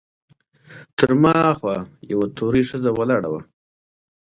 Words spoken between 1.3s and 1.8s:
هاخوا